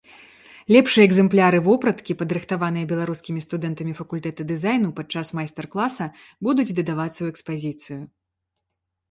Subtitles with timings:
[0.75, 6.09] Лепшыя экземпляры вопраткі, падрыхтаваныя беларускімі студэнтамі факультэта дызайну падчас майстар-класа,
[6.49, 8.01] будуць дадавацца ў экспазіцыю.